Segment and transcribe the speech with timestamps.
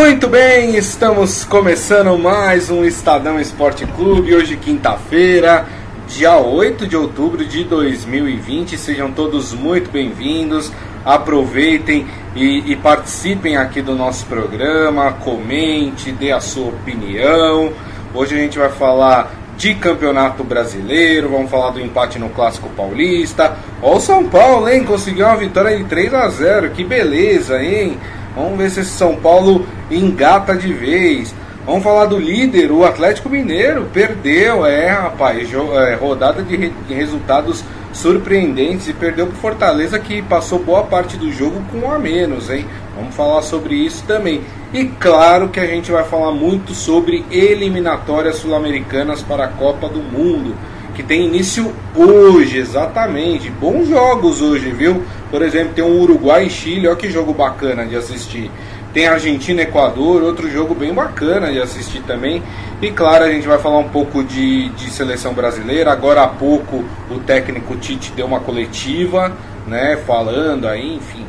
[0.00, 5.66] Muito bem, estamos começando mais um Estadão Esporte Clube, hoje quinta-feira,
[6.08, 8.78] dia 8 de outubro de 2020.
[8.78, 10.72] Sejam todos muito bem-vindos,
[11.04, 17.70] aproveitem e, e, participem aqui do nosso programa, comente, dê a sua opinião.
[18.14, 23.54] Hoje a gente vai falar de Campeonato Brasileiro, vamos falar do empate no Clássico Paulista.
[23.82, 24.82] Ó o São Paulo, hein?
[24.82, 27.98] Conseguiu uma vitória de 3 a 0 que beleza, hein?
[28.34, 31.34] Vamos ver se esse São Paulo engata de vez.
[31.66, 33.88] Vamos falar do líder, o Atlético Mineiro.
[33.92, 35.48] Perdeu, é, rapaz.
[35.52, 37.62] É, rodada de, re, de resultados
[37.92, 42.48] surpreendentes e perdeu para Fortaleza que passou boa parte do jogo com um a menos,
[42.48, 42.64] hein?
[42.96, 44.42] Vamos falar sobre isso também.
[44.72, 49.98] E claro que a gente vai falar muito sobre eliminatórias sul-americanas para a Copa do
[49.98, 50.54] Mundo,
[51.00, 53.48] que tem início hoje, exatamente.
[53.48, 55.02] Bons jogos hoje, viu?
[55.30, 58.50] Por exemplo, tem um Uruguai e Chile, olha que jogo bacana de assistir.
[58.92, 62.42] Tem Argentina e Equador, outro jogo bem bacana de assistir também.
[62.82, 65.90] E claro, a gente vai falar um pouco de, de seleção brasileira.
[65.90, 69.32] Agora há pouco o técnico Tite deu uma coletiva,
[69.66, 71.24] né, falando aí, enfim,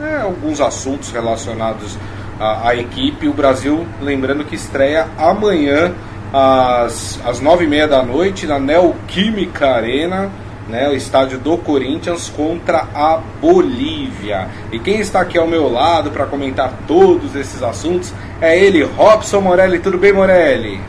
[0.00, 1.98] é, alguns assuntos relacionados
[2.40, 3.28] à, à, equipe.
[3.28, 5.92] O Brasil, lembrando que estreia amanhã
[6.32, 10.30] às, às nove e meia da noite na Neoquímica Arena
[10.68, 14.48] né, o estádio do Corinthians contra a Bolívia.
[14.70, 19.40] E quem está aqui ao meu lado para comentar todos esses assuntos é ele, Robson
[19.40, 19.80] Morelli.
[19.80, 20.80] Tudo bem, Morelli?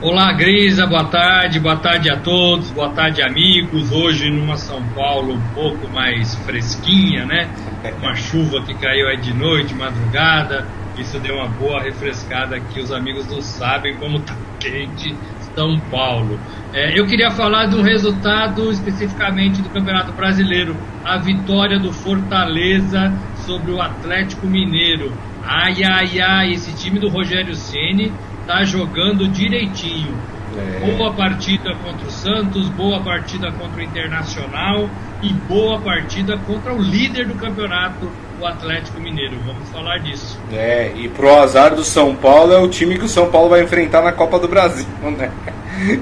[0.00, 3.92] Olá, Grisa, boa tarde, boa tarde a todos, boa tarde, amigos.
[3.92, 7.48] Hoje numa São Paulo um pouco mais fresquinha, né?
[8.02, 10.66] Uma chuva que caiu aí de noite, madrugada.
[10.98, 12.80] Isso deu uma boa refrescada aqui.
[12.80, 15.16] Os amigos não sabem como tá quente
[15.54, 16.38] São Paulo.
[16.72, 23.12] É, eu queria falar de um resultado especificamente do Campeonato Brasileiro, a vitória do Fortaleza
[23.46, 25.12] sobre o Atlético Mineiro.
[25.42, 28.12] Ai, ai, ai, esse time do Rogério Ceni
[28.46, 30.16] tá jogando direitinho.
[30.56, 30.96] É.
[30.96, 34.88] Boa partida contra o Santos, boa partida contra o Internacional
[35.22, 38.10] e boa partida contra o líder do campeonato,
[38.42, 39.36] o Atlético Mineiro.
[39.46, 40.38] Vamos falar disso.
[40.52, 43.62] É, e pro azar do São Paulo é o time que o São Paulo vai
[43.62, 44.86] enfrentar na Copa do Brasil,
[45.16, 45.30] né?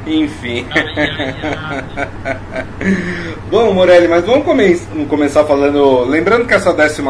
[0.06, 0.66] Enfim.
[3.50, 4.76] Bom, Morelli, mas vamos come
[5.08, 6.04] começar falando.
[6.04, 7.00] Lembrando que essa 14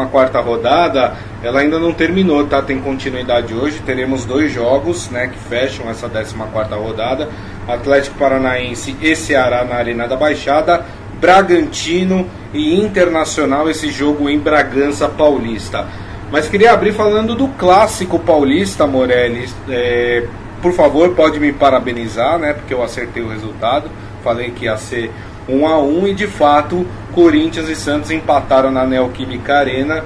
[0.43, 2.61] rodada ela ainda não terminou, tá?
[2.61, 3.79] Tem continuidade hoje.
[3.79, 6.35] Teremos dois jogos né, que fecham essa 14
[6.75, 7.27] rodada:
[7.67, 10.85] Atlético Paranaense e Ceará na Arena da Baixada.
[11.21, 15.87] Bragantino e Internacional, esse jogo em Bragança Paulista.
[16.31, 19.47] Mas queria abrir falando do clássico paulista, Morelli.
[19.69, 20.25] É,
[20.61, 22.53] por favor, pode me parabenizar, né?
[22.53, 23.89] Porque eu acertei o resultado.
[24.23, 25.11] Falei que ia ser
[25.47, 30.03] 1 a 1 e de fato Corinthians e Santos empataram na Neoquímica Arena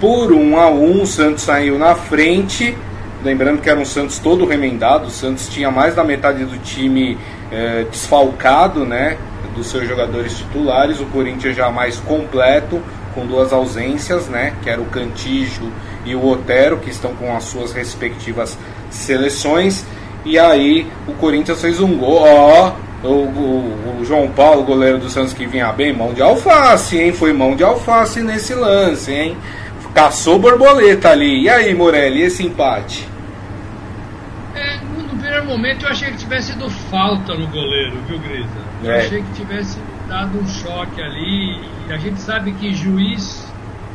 [0.00, 1.02] por 1 a 1.
[1.02, 2.76] O Santos saiu na frente.
[3.22, 5.06] Lembrando que era um Santos todo remendado.
[5.06, 7.18] O Santos tinha mais da metade do time
[7.52, 9.18] eh, desfalcado, né?
[9.56, 11.00] Dos seus jogadores titulares.
[11.00, 12.80] O Corinthians já mais completo,
[13.14, 14.54] com duas ausências, né?
[14.62, 15.72] Que era o Cantijo
[16.04, 18.58] e o Otero, que estão com as suas respectivas
[18.90, 19.84] seleções.
[20.24, 22.22] E aí o Corinthians fez um gol.
[22.22, 22.72] Ó,
[23.02, 27.12] o, o, o, João Paulo, goleiro do Santos que vinha bem, mão de alface, hein?
[27.12, 29.36] Foi mão de alface nesse lance, hein?
[29.94, 31.44] Caçou borboleta ali.
[31.44, 33.08] E aí, Morelli, esse empate?
[34.84, 38.64] No primeiro momento eu achei que tivesse sido falta no goleiro, viu, Grisa?
[38.82, 38.98] Eu é.
[38.98, 39.78] achei que tivesse
[40.08, 41.86] dado um choque ali.
[41.86, 43.52] E a gente sabe que juiz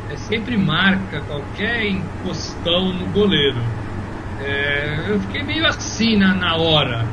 [0.08, 3.62] é, sempre marca qualquer encostão no goleiro.
[4.38, 7.06] É, eu fiquei meio assim na, na hora.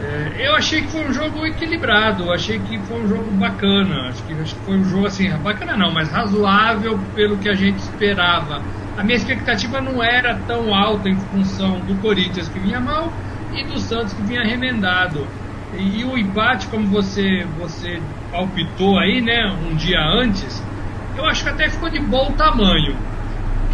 [0.00, 4.08] É, eu achei que foi um jogo equilibrado, achei que foi um jogo bacana.
[4.08, 7.54] Acho que, acho que foi um jogo assim, bacana não, mas razoável pelo que a
[7.54, 8.62] gente esperava.
[8.96, 13.12] A minha expectativa não era tão alta em função do Corinthians que vinha mal
[13.52, 15.26] e do Santos que vinha remendado.
[15.76, 18.00] E, e o empate, como você, você
[18.30, 20.62] palpitou aí, né, um dia antes,
[21.16, 22.96] eu acho que até ficou de bom tamanho.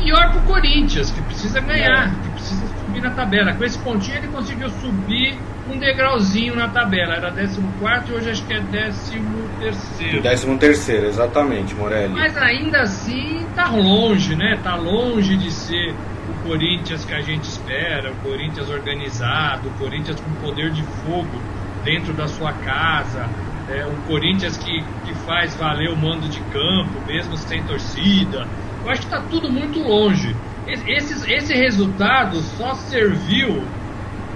[0.03, 2.22] Pior pro Corinthians, que precisa ganhar, é.
[2.22, 3.54] que precisa subir na tabela.
[3.54, 5.38] Com esse pontinho ele conseguiu subir
[5.70, 7.14] um degrauzinho na tabela.
[7.14, 7.60] Era 14
[8.08, 10.20] e hoje acho que é 13.
[10.20, 12.12] 13 terceiro, exatamente, Morelli.
[12.12, 14.58] Mas ainda assim tá longe, né?
[14.62, 20.20] Tá longe de ser o Corinthians que a gente espera, o Corinthians organizado, o Corinthians
[20.20, 21.40] com poder de fogo
[21.84, 23.28] dentro da sua casa.
[23.69, 28.48] É, o Corinthians que, que faz valer o mando de campo, mesmo sem torcida.
[28.82, 30.34] Eu acho que está tudo muito longe.
[30.66, 33.62] Esse, esse resultado só serviu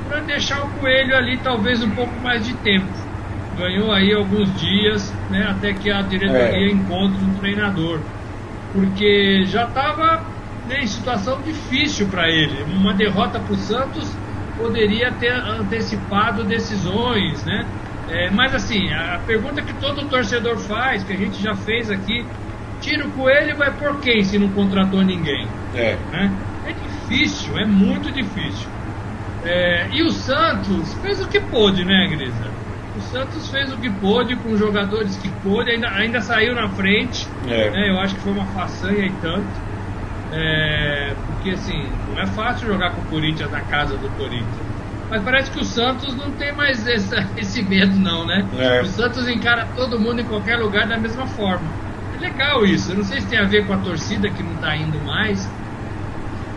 [0.09, 2.87] para deixar o Coelho ali talvez um pouco mais de tempo.
[3.57, 6.73] Ganhou aí alguns dias, né, até que a diretoria é.
[6.73, 8.01] encontre um treinador.
[8.73, 10.25] Porque já estava
[10.67, 12.65] né, em situação difícil para ele.
[12.75, 14.11] Uma derrota para o Santos
[14.57, 17.67] poderia ter antecipado decisões, né?
[18.09, 22.25] É, mas assim, a pergunta que todo torcedor faz, que a gente já fez aqui,
[22.85, 25.49] tira o coelho e vai por quem se não contratou ninguém?
[25.75, 25.97] É.
[26.13, 26.31] Né?
[26.67, 28.69] É difícil, é muito difícil.
[29.43, 32.51] É, e o Santos fez o que pôde, né, Grisa?
[32.97, 36.69] O Santos fez o que pôde com os jogadores que pôde, ainda, ainda saiu na
[36.69, 37.27] frente.
[37.49, 37.71] É.
[37.71, 37.91] Né?
[37.91, 39.65] Eu acho que foi uma façanha e tanto.
[40.33, 44.65] É, porque assim, não é fácil jogar com o Corinthians na casa do Corinthians.
[45.11, 48.47] Mas parece que o Santos não tem mais esse, esse medo, não, né?
[48.59, 48.83] É.
[48.83, 51.84] O Santos encara todo mundo em qualquer lugar da mesma forma.
[52.17, 52.93] É legal isso.
[52.93, 55.49] Eu não sei se tem a ver com a torcida que não está indo mais.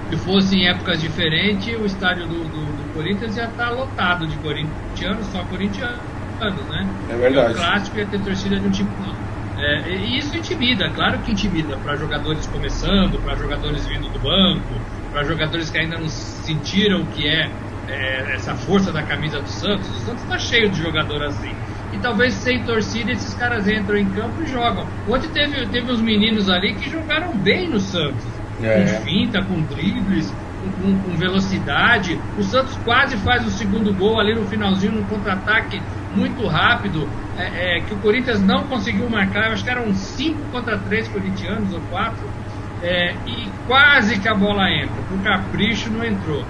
[0.10, 4.26] Se fosse em épocas diferentes, o estádio do, do, do Corinthians ia estar tá lotado
[4.26, 6.00] de corintianos, só corintianos,
[6.70, 6.88] né?
[7.10, 7.54] É verdade.
[7.54, 8.92] o clássico ia ter torcida de um tipo.
[9.58, 14.80] É, e isso intimida, claro que intimida, para jogadores começando, para jogadores vindo do banco,
[15.12, 17.50] para jogadores que ainda não sentiram o que é,
[17.88, 19.90] é, essa força da camisa do Santos.
[19.90, 21.54] O Santos está cheio de jogador assim.
[21.94, 24.86] E talvez sem torcida esses caras entram em campo e jogam.
[25.08, 28.26] Ontem teve, teve uns meninos ali que jogaram bem no Santos.
[28.62, 28.82] É.
[28.82, 30.34] Com finta, com dribles,
[30.82, 32.20] com, com, velocidade.
[32.38, 35.82] O Santos quase faz o segundo gol ali no finalzinho, no contra-ataque
[36.16, 37.08] muito rápido
[37.38, 41.72] é, é, que o Corinthians não conseguiu marcar, acho que eram 5 contra 3 corintianos
[41.74, 42.18] ou 4,
[42.82, 46.44] é, e quase que a bola entra, por capricho não entrou.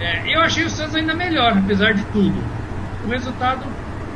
[0.00, 2.42] É, eu achei o Santos ainda melhor, apesar de tudo.
[3.04, 3.64] O resultado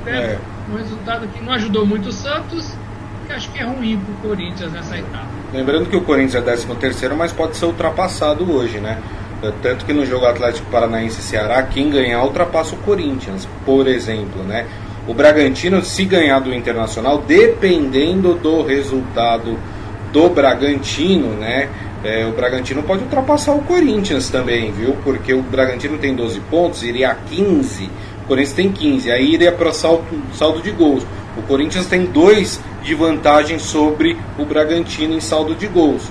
[0.07, 0.39] é, é.
[0.71, 2.73] Um resultado que não ajudou muito o Santos,
[3.29, 5.27] e acho que é ruim para o Corinthians nessa etapa.
[5.53, 8.99] Lembrando que o Corinthians é 13 terceiro, mas pode ser ultrapassado hoje, né?
[9.63, 14.67] Tanto que no jogo Atlético Paranaense Ceará, quem ganhar ultrapassa o Corinthians, por exemplo, né?
[15.09, 19.59] o Bragantino, se ganhar do Internacional, dependendo do resultado
[20.13, 21.71] do Bragantino, né?
[22.05, 24.95] É, o Bragantino pode ultrapassar o Corinthians também, viu?
[25.03, 29.51] Porque o Bragantino tem 12 pontos, iria a 15, o Corinthians tem 15, aí iria
[29.51, 30.05] para saldo,
[30.35, 31.05] saldo de gols.
[31.37, 36.03] O Corinthians tem 2 de vantagem sobre o Bragantino em saldo de gols.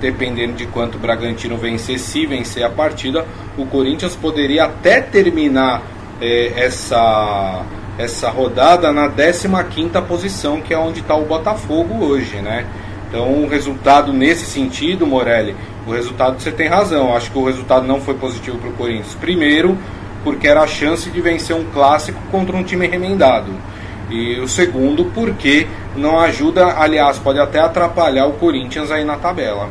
[0.00, 3.24] Dependendo de quanto o Bragantino vencer, se vencer a partida,
[3.56, 5.82] o Corinthians poderia até terminar
[6.20, 7.64] é, essa
[7.98, 12.64] essa rodada na 15ª posição, que é onde está o Botafogo hoje, né?
[13.08, 15.54] Então, o resultado nesse sentido, Morelli,
[15.86, 17.14] o resultado você tem razão.
[17.14, 19.14] Acho que o resultado não foi positivo para o Corinthians.
[19.20, 19.76] Primeiro,
[20.22, 23.52] porque era a chance de vencer um clássico contra um time remendado.
[24.10, 29.70] E o segundo, porque não ajuda, aliás, pode até atrapalhar o Corinthians aí na tabela.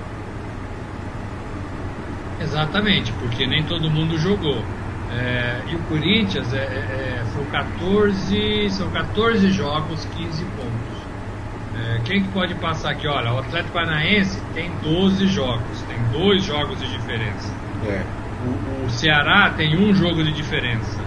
[2.41, 4.63] Exatamente, porque nem todo mundo jogou.
[5.11, 10.99] É, e o Corinthians é, é, é são 14, são 14 jogos, 15 pontos.
[11.75, 13.07] É, quem que pode passar aqui?
[13.07, 17.53] Olha, o Atlético Paranaense tem 12 jogos, tem dois jogos de diferença.
[17.87, 18.03] É.
[18.45, 20.99] O, o, Ceará tem um jogo de diferença.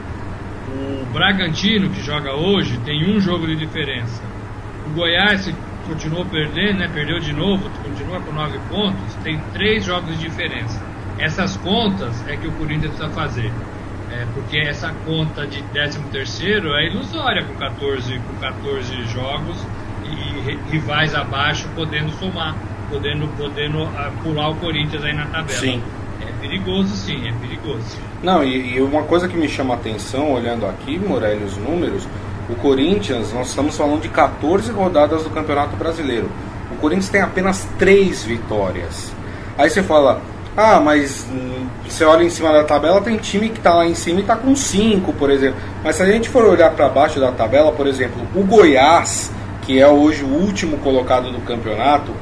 [0.69, 4.23] O Bragantino, que joga hoje, tem um jogo de diferença.
[4.87, 5.53] O Goiás
[5.87, 6.91] continuou perdendo, né?
[6.93, 10.81] perdeu de novo, continua com 9 pontos, tem três jogos de diferença.
[11.19, 13.53] Essas contas é que o Corinthians precisa fazer.
[14.11, 19.67] É, porque essa conta de 13 terceiro é ilusória com 14, com 14 jogos
[20.05, 22.55] e rivais abaixo podendo somar,
[22.91, 25.59] podendo, podendo uh, pular o Corinthians aí na tabela.
[25.59, 25.83] Sim.
[26.43, 27.97] Perigoso sim, é perigoso.
[28.21, 32.07] Não, e, e uma coisa que me chama a atenção, olhando aqui, Morelli, os números,
[32.51, 36.29] o Corinthians, nós estamos falando de 14 rodadas do Campeonato Brasileiro.
[36.73, 39.13] O Corinthians tem apenas 3 vitórias.
[39.57, 40.21] Aí você fala,
[40.57, 43.95] ah, mas hum, você olha em cima da tabela, tem time que está lá em
[43.95, 45.61] cima e está com 5, por exemplo.
[45.85, 49.31] Mas se a gente for olhar para baixo da tabela, por exemplo, o Goiás,
[49.63, 52.13] que é hoje o último colocado do campeonato,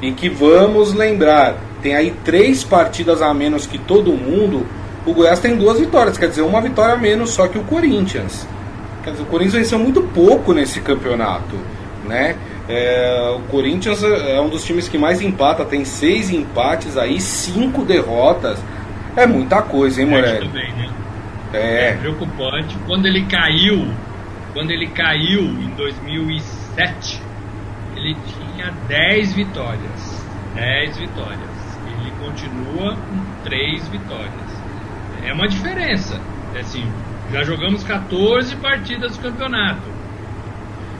[0.00, 4.66] e que vamos lembrar, tem aí três partidas a menos que todo mundo,
[5.04, 8.48] o Goiás tem duas vitórias, quer dizer, uma vitória a menos só que o Corinthians.
[9.04, 11.54] Quer dizer, o Corinthians venceu muito pouco nesse campeonato,
[12.06, 12.36] né?
[12.66, 17.84] É, o Corinthians é um dos times que mais empata, tem seis empates aí, cinco
[17.84, 18.58] derrotas.
[19.14, 20.48] É muita coisa, hein, Morelli?
[20.48, 20.88] Né?
[21.52, 21.88] é.
[21.90, 22.78] é preocupante.
[22.86, 23.86] Quando ele caiu,
[24.54, 27.20] quando ele caiu em 2007,
[27.94, 30.24] ele tinha 10 vitórias.
[30.54, 31.63] 10 vitórias.
[32.04, 34.62] Ele continua com 3 vitórias.
[35.24, 36.20] É uma diferença.
[36.54, 36.84] É assim,
[37.32, 39.94] já jogamos 14 partidas do campeonato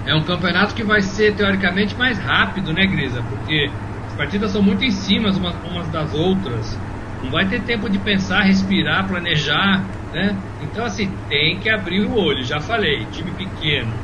[0.07, 3.23] é um campeonato que vai ser teoricamente mais rápido, né, Grisa?
[3.23, 3.71] Porque
[4.07, 6.79] as partidas são muito em cima umas, umas das outras.
[7.23, 9.83] Não vai ter tempo de pensar, respirar, planejar,
[10.13, 10.37] né?
[10.61, 12.45] Então, assim, tem que abrir o olho.
[12.45, 13.95] Já falei, time pequeno,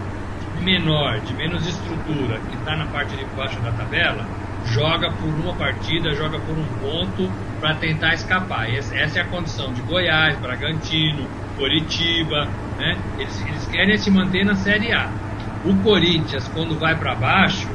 [0.40, 4.26] time menor, de menos estrutura, que está na parte de baixo da tabela,
[4.64, 8.68] joga por uma partida, joga por um ponto para tentar escapar.
[8.70, 12.98] Essa é a condição de Goiás, Bragantino, Coritiba, né?
[13.18, 15.10] Eles, eles querem se manter na Série A.
[15.64, 17.68] O Corinthians, quando vai para baixo,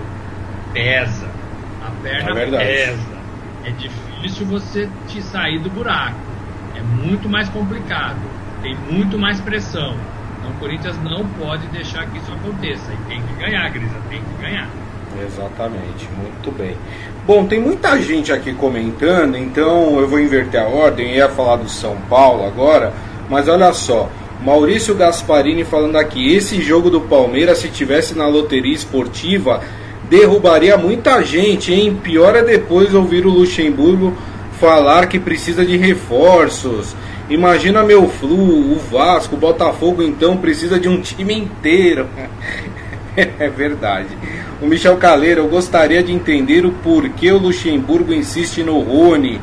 [0.73, 1.29] pesa.
[1.79, 3.23] A perna é pesa.
[3.63, 6.17] É difícil você te sair do buraco.
[6.73, 8.19] É muito mais complicado.
[8.61, 9.95] Tem muito mais pressão.
[10.37, 12.93] Então o Corinthians não pode deixar que isso aconteça.
[12.93, 14.75] E tem que ganhar, Grisa, tem que ganhar.
[15.23, 16.75] Exatamente, muito bem.
[17.25, 21.57] Bom, tem muita gente aqui comentando, então eu vou inverter a ordem, eu ia falar
[21.57, 22.93] do São Paulo agora,
[23.29, 24.09] mas olha só,
[24.43, 29.61] Maurício Gasparini falando aqui, esse jogo do Palmeiras, se tivesse na loteria esportiva,
[30.09, 31.99] derrubaria muita gente, hein?
[32.03, 34.13] Pior é depois ouvir o Luxemburgo
[34.59, 36.95] falar que precisa de reforços.
[37.29, 42.07] Imagina meu Flu, o Vasco, o Botafogo então precisa de um time inteiro.
[43.39, 44.09] é verdade.
[44.61, 49.39] O Michel Caleiro, eu gostaria de entender o porquê o Luxemburgo insiste no Rony.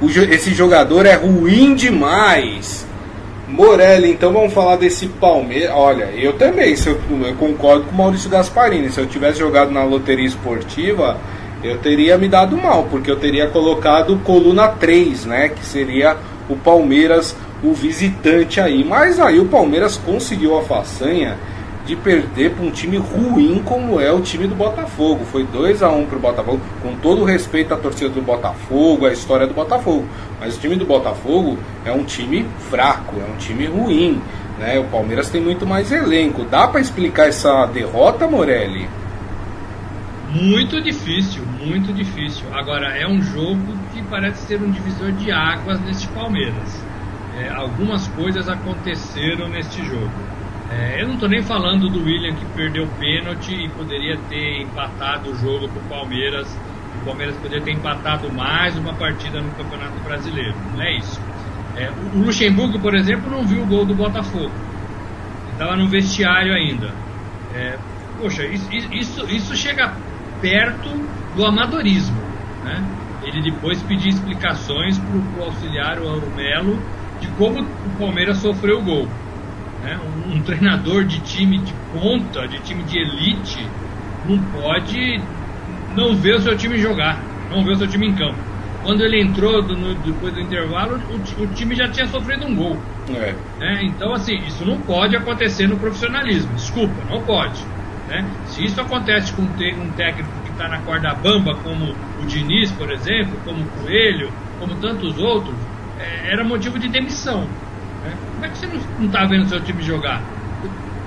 [0.00, 2.86] O, esse jogador é ruim demais.
[3.48, 5.72] Morelli, então vamos falar desse Palmeiras.
[5.74, 8.90] Olha, eu também, eu, eu, concordo com o Maurício Gasparini.
[8.90, 11.18] Se eu tivesse jogado na loteria esportiva,
[11.62, 15.48] eu teria me dado mal, porque eu teria colocado coluna 3, né?
[15.48, 16.16] Que seria
[16.48, 18.84] o Palmeiras, o visitante aí.
[18.84, 21.36] Mas aí o Palmeiras conseguiu a façanha
[21.90, 25.24] de perder para um time ruim como é o time do Botafogo.
[25.24, 28.22] Foi 2 a 1 um para o Botafogo, com todo o respeito à torcida do
[28.22, 30.06] Botafogo, à história do Botafogo.
[30.38, 34.22] Mas o time do Botafogo é um time fraco, é um time ruim.
[34.60, 34.78] Né?
[34.78, 36.44] O Palmeiras tem muito mais elenco.
[36.44, 38.88] Dá para explicar essa derrota, Morelli?
[40.30, 42.44] Muito difícil, muito difícil.
[42.52, 46.84] Agora, é um jogo que parece ser um divisor de águas neste Palmeiras.
[47.36, 50.12] É, algumas coisas aconteceram neste jogo.
[50.70, 54.62] É, eu não estou nem falando do William que perdeu o pênalti e poderia ter
[54.62, 56.46] empatado o jogo para o Palmeiras.
[57.02, 60.54] O Palmeiras poderia ter empatado mais uma partida no Campeonato Brasileiro.
[60.76, 61.20] Não é isso.
[61.76, 64.52] É, o Luxemburgo, por exemplo, não viu o gol do Botafogo.
[65.52, 66.94] Estava no vestiário ainda.
[67.52, 67.76] É,
[68.20, 69.92] poxa, isso, isso, isso chega
[70.40, 70.88] perto
[71.34, 72.16] do amadorismo.
[72.64, 72.84] Né?
[73.24, 76.78] Ele depois pediu explicações para o auxiliar, o Melo,
[77.20, 79.08] de como o Palmeiras sofreu o gol.
[79.82, 79.98] Né?
[79.98, 83.66] Um, um, treinador de time de ponta, de time de elite,
[84.28, 85.20] não pode
[85.94, 87.20] não ver o seu time jogar,
[87.50, 88.38] não ver o seu time em campo.
[88.82, 92.54] Quando ele entrou do, no, depois do intervalo, o, o, time já tinha sofrido um
[92.54, 92.78] gol.
[93.10, 93.34] É.
[93.58, 93.80] Né?
[93.84, 96.54] Então, assim, isso não pode acontecer no profissionalismo.
[96.54, 97.62] Desculpa, não pode.
[98.08, 98.24] Né?
[98.46, 102.90] Se isso acontece com um técnico que está na corda bamba, como o Diniz, por
[102.90, 105.54] exemplo, como o Coelho, como tantos outros,
[105.98, 107.46] é, era motivo de demissão.
[108.40, 108.68] Como é que você
[108.98, 110.22] não está vendo seu time jogar?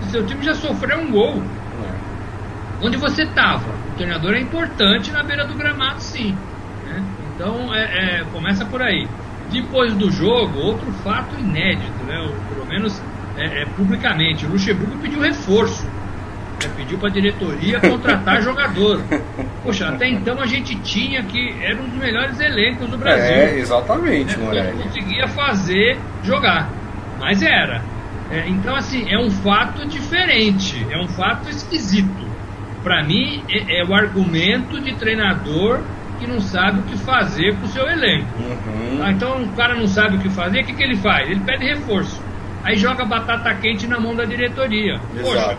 [0.03, 1.41] O seu time já sofreu um gol.
[1.83, 2.85] É.
[2.85, 3.67] Onde você estava?
[3.91, 6.37] O treinador é importante na beira do gramado, sim.
[6.85, 7.03] Né?
[7.33, 9.07] Então, é, é, começa por aí.
[9.51, 12.23] Depois do jogo, outro fato inédito, né?
[12.53, 13.01] pelo menos
[13.35, 14.45] é, é, publicamente.
[14.45, 15.87] O Luxemburgo pediu reforço.
[15.87, 16.71] Né?
[16.75, 19.01] Pediu para a diretoria contratar jogador.
[19.63, 23.25] Poxa, até então a gente tinha que era um dos melhores elencos do Brasil.
[23.25, 24.71] É, exatamente, né?
[24.71, 26.82] Não conseguia fazer jogar
[27.23, 27.81] mas era.
[28.29, 32.27] É, então, assim, é um fato diferente, é um fato esquisito.
[32.83, 35.79] Para mim, é, é, o argumento de treinador
[36.19, 38.27] que não sabe o que fazer com o seu elenco.
[38.37, 39.01] Uhum.
[39.01, 41.29] Ah, então, o cara não sabe o que fazer, o que, que ele faz?
[41.29, 42.21] Ele pede reforço.
[42.61, 44.99] Aí joga batata quente na mão da diretoria.
[45.15, 45.23] Exato.
[45.23, 45.57] Poxa,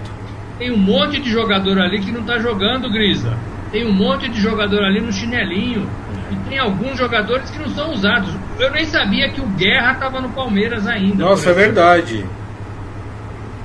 [0.59, 3.39] tem um monte de jogador ali que não tá jogando, Grisa.
[3.73, 5.89] Tem um monte de jogador ali no chinelinho.
[6.31, 8.35] E tem alguns jogadores que não são usados.
[8.59, 11.25] Eu nem sabia que o Guerra estava no Palmeiras ainda.
[11.25, 12.25] Nossa, é verdade.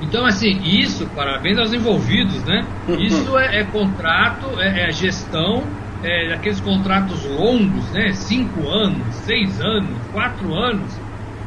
[0.01, 2.65] Então, assim, isso, parabéns aos envolvidos, né?
[2.98, 5.63] Isso é, é contrato, é, é, gestão,
[6.01, 8.12] é aqueles contratos longos, né?
[8.13, 10.98] Cinco anos, seis anos, quatro anos.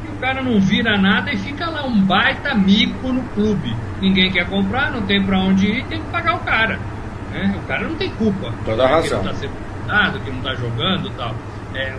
[0.05, 3.75] E o cara não vira nada e fica lá um baita mico no clube.
[3.99, 6.79] Ninguém quer comprar, não tem para onde ir, tem que pagar o cara.
[7.31, 7.55] Né?
[7.57, 8.53] O cara não tem culpa.
[8.63, 9.19] Toda razão.
[9.19, 9.63] Que não tá sendo
[10.23, 11.35] que não está jogando tal.
[11.73, 11.93] É,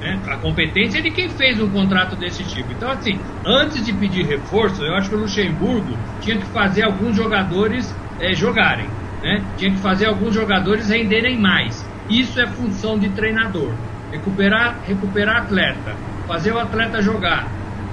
[0.00, 0.20] né?
[0.26, 2.72] A competência é de quem fez um contrato desse tipo.
[2.72, 7.16] Então, assim, antes de pedir reforço, eu acho que o Luxemburgo tinha que fazer alguns
[7.16, 8.88] jogadores é, jogarem.
[9.22, 9.42] Né?
[9.56, 11.84] Tinha que fazer alguns jogadores renderem mais.
[12.08, 13.72] Isso é função de treinador.
[14.10, 15.96] Recuperar, recuperar atleta.
[16.26, 17.48] Fazer o atleta jogar.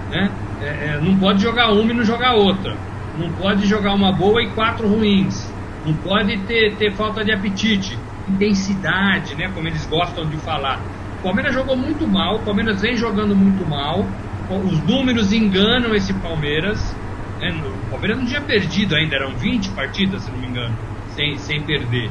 [0.10, 0.30] Né?
[0.62, 2.76] É, não pode jogar uma e não jogar outra.
[3.18, 5.52] Não pode jogar uma boa e quatro ruins.
[5.86, 9.50] Não pode ter, ter falta de apetite, intensidade, né?
[9.54, 10.80] Como eles gostam de falar.
[11.22, 14.10] O Palmeiras jogou muito mal, o Palmeiras vem jogando muito mal.
[14.50, 17.00] Os números enganam esse Palmeiras.
[17.40, 17.52] Né?
[17.64, 20.76] O Palmeiras não tinha perdido ainda, eram 20 partidas, se não me engano,
[21.10, 22.10] sem, sem perder.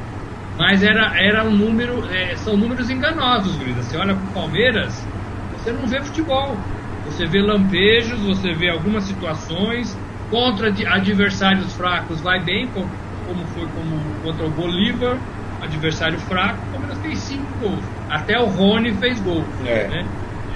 [0.57, 3.83] Mas era, era um número, é, são números enganosos, Grisa.
[3.83, 5.05] Você olha para o Palmeiras,
[5.51, 6.57] você não vê futebol.
[7.05, 9.99] Você vê lampejos, você vê algumas situações.
[10.31, 15.19] Contra adversários fracos vai bem, como, foi como contra o Bolívar,
[15.61, 18.00] adversário fraco, o Palmeiras fez cinco gols.
[18.11, 19.45] Até o Rony fez gol.
[19.65, 19.87] É.
[19.87, 20.07] Né?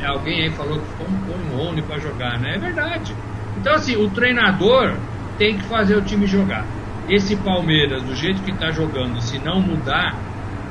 [0.05, 2.57] Alguém aí falou que põe o Rony para jogar, né?
[2.57, 3.15] É verdade.
[3.57, 4.97] Então, assim, o treinador
[5.39, 6.65] tem que fazer o time jogar.
[7.09, 10.15] Esse Palmeiras, do jeito que está jogando, se não mudar,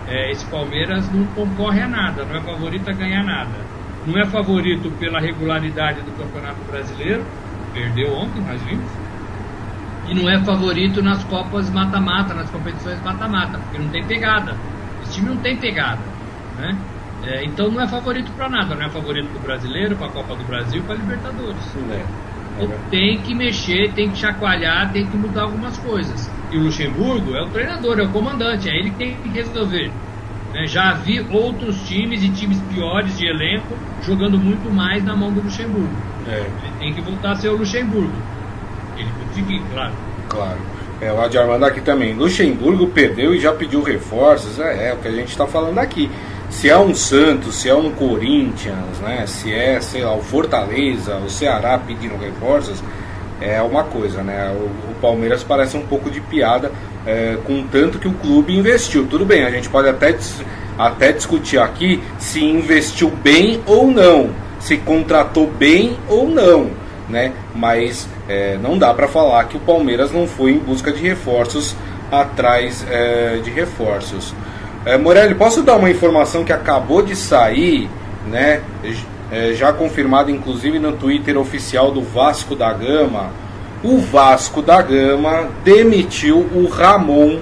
[0.08, 3.64] é, esse Palmeiras não concorre a nada, não é favorito a ganhar nada.
[4.06, 7.24] Não é favorito pela regularidade do Campeonato Brasileiro,
[7.74, 8.92] perdeu ontem, nós vimos.
[10.10, 14.58] E não é favorito nas Copas mata-mata, nas competições mata-mata, porque não tem pegada.
[15.02, 16.02] Esse time não tem pegada.
[16.64, 16.78] Né?
[17.26, 20.10] É, então não é favorito para nada, não é favorito para o brasileiro, para a
[20.10, 21.76] Copa do Brasil, para a Libertadores.
[21.92, 22.04] É.
[22.64, 26.30] É tem que mexer, tem que chacoalhar, tem que mudar algumas coisas.
[26.52, 29.92] E o Luxemburgo é o treinador, é o comandante, é ele que tem que resolver.
[30.54, 30.68] Né?
[30.68, 35.42] Já vi outros times e times piores de elenco jogando muito mais na mão do
[35.42, 35.96] Luxemburgo.
[36.28, 36.40] É.
[36.40, 38.14] Ele tem que voltar a ser o Luxemburgo.
[38.98, 39.94] Ele conseguir, claro.
[40.30, 40.60] Claro.
[41.02, 42.14] É, o Adi Armando aqui também.
[42.14, 44.60] Luxemburgo perdeu e já pediu reforços.
[44.60, 46.10] É, é o que a gente está falando aqui.
[46.54, 49.26] Se é um Santos, se é um Corinthians, né?
[49.28, 52.82] Se é, sei lá, o Fortaleza, o Ceará pedindo reforços,
[53.42, 54.50] é uma coisa, né?
[54.56, 56.72] O, o Palmeiras parece um pouco de piada
[57.06, 59.06] é, com tanto que o clube investiu.
[59.08, 60.18] Tudo bem, a gente pode até,
[60.78, 64.30] até discutir aqui se investiu bem ou não,
[64.60, 66.70] se contratou bem ou não,
[67.10, 67.34] né?
[67.54, 71.76] Mas é, não dá para falar que o Palmeiras não foi em busca de reforços
[72.10, 74.34] atrás é, de reforços.
[74.86, 77.90] É, Morelli, posso dar uma informação que acabou de sair,
[78.28, 78.62] né?
[79.32, 83.32] É, já confirmada inclusive no Twitter oficial do Vasco da Gama.
[83.84, 87.40] O Vasco da Gama demitiu o Ramon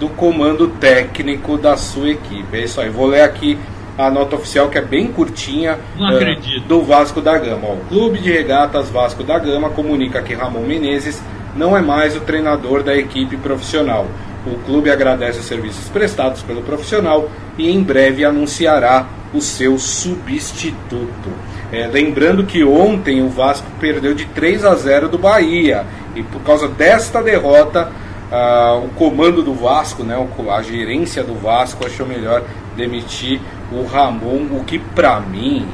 [0.00, 2.56] do comando técnico da sua equipe.
[2.56, 3.58] É isso aí, vou ler aqui
[3.98, 7.68] a nota oficial que é bem curtinha uh, do Vasco da Gama.
[7.68, 11.22] o Clube de Regatas Vasco da Gama comunica que Ramon Menezes
[11.54, 14.06] não é mais o treinador da equipe profissional.
[14.44, 21.30] O clube agradece os serviços prestados pelo profissional e em breve anunciará o seu substituto.
[21.70, 26.42] É, lembrando que ontem o Vasco perdeu de 3 a 0 do Bahia e por
[26.42, 27.90] causa desta derrota
[28.30, 30.16] uh, o comando do Vasco, né,
[30.50, 32.42] a gerência do Vasco achou melhor
[32.76, 35.66] demitir o Ramon, o que para mim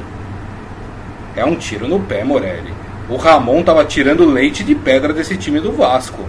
[1.35, 2.73] é um tiro no pé, Morelli.
[3.09, 6.23] O Ramon tava tirando leite de pedra desse time do Vasco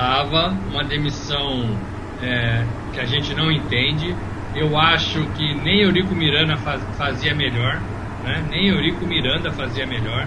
[0.00, 1.78] estava, uma demissão
[2.22, 4.16] é, que a gente não entende.
[4.54, 7.78] Eu acho que nem Eurico Miranda faz, fazia melhor,
[8.24, 8.42] né?
[8.50, 10.26] nem Eurico Miranda fazia melhor,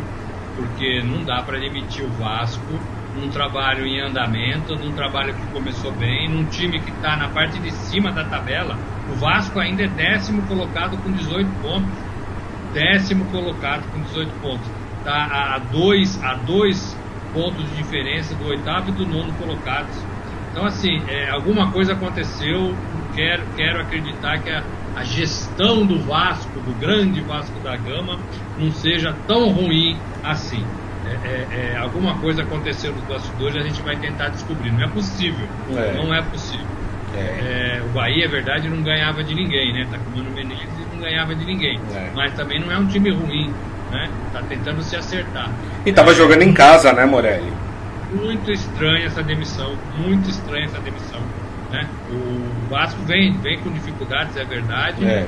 [0.55, 2.79] porque não dá para demitir o Vasco
[3.15, 7.59] num trabalho em andamento, num trabalho que começou bem, num time que está na parte
[7.59, 8.77] de cima da tabela.
[9.11, 11.89] O Vasco ainda é décimo colocado com 18 pontos.
[12.73, 14.67] Décimo colocado com 18 pontos.
[14.99, 16.95] Está a dois, a dois
[17.33, 19.97] pontos de diferença do oitavo e do nono colocados.
[20.51, 22.75] Então, assim, é, alguma coisa aconteceu.
[23.15, 24.63] Quero, quero acreditar que a,
[24.95, 28.19] a gestão do Vasco, do grande Vasco da Gama,
[28.57, 30.63] não seja tão ruim assim.
[31.05, 34.71] É, é, é, alguma coisa aconteceu nos bastidores a gente vai tentar descobrir.
[34.71, 35.47] Não é possível.
[35.75, 35.93] É.
[35.93, 36.65] Não é possível.
[37.15, 37.79] É.
[37.79, 39.87] É, o Bahia, é verdade, não ganhava de ninguém, né?
[39.89, 41.79] Tá com o Mano Menezes e não ganhava de ninguém.
[42.15, 43.53] Mas também não é um time ruim
[43.93, 44.09] né?
[44.33, 45.49] Tá tentando se acertar.
[45.85, 47.53] E tava jogando em casa, né, Morelli?
[48.11, 51.21] Muito estranha essa demissão, muito estranha essa demissão,
[51.71, 51.87] né?
[52.11, 55.05] O Vasco vem, vem com dificuldades, é verdade.
[55.05, 55.27] É.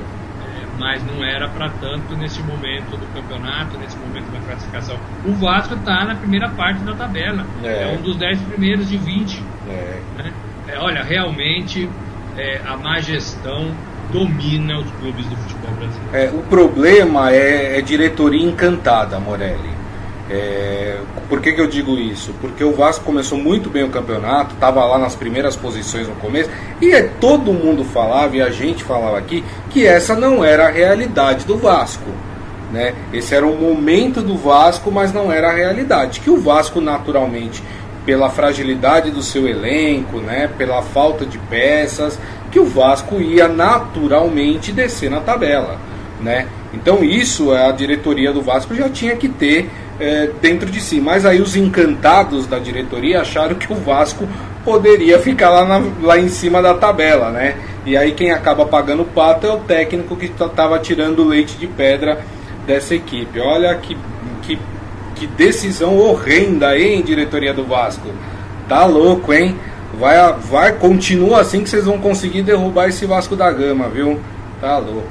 [0.78, 4.96] mas não era para tanto nesse momento do campeonato, nesse momento da classificação.
[5.24, 8.96] O Vasco está na primeira parte da tabela, é, é um dos 10 primeiros de
[8.96, 9.42] 20.
[9.68, 10.00] É.
[10.18, 10.32] Né?
[10.68, 11.88] É, olha, realmente
[12.36, 13.74] é, a má gestão
[14.12, 16.10] domina os clubes do futebol brasileiro.
[16.12, 19.76] É, o problema é, é diretoria encantada, Morelli.
[20.28, 22.34] É, por que, que eu digo isso?
[22.40, 26.50] Porque o Vasco começou muito bem o campeonato, estava lá nas primeiras posições no começo,
[26.80, 30.70] e é, todo mundo falava, e a gente falava aqui, que essa não era a
[30.70, 32.10] realidade do Vasco.
[32.72, 32.94] Né?
[33.12, 36.18] Esse era o momento do Vasco, mas não era a realidade.
[36.18, 37.62] Que o Vasco, naturalmente,
[38.04, 42.18] pela fragilidade do seu elenco, né, pela falta de peças,
[42.56, 45.76] que o Vasco ia naturalmente descer na tabela.
[46.18, 46.46] Né?
[46.72, 49.68] Então isso a diretoria do Vasco já tinha que ter
[50.00, 50.98] é, dentro de si.
[50.98, 54.26] Mas aí os encantados da diretoria acharam que o Vasco
[54.64, 57.28] poderia ficar lá, na, lá em cima da tabela.
[57.30, 57.56] Né?
[57.84, 61.66] E aí quem acaba pagando o pato é o técnico que estava tirando leite de
[61.66, 62.24] pedra
[62.66, 63.38] dessa equipe.
[63.38, 63.98] Olha que,
[64.40, 64.58] que,
[65.14, 68.08] que decisão horrenda, hein, diretoria do Vasco?
[68.66, 69.54] Tá louco, hein?
[69.98, 74.20] Vai, vai, continua assim que vocês vão conseguir derrubar esse Vasco da Gama, viu?
[74.60, 75.08] Tá louco.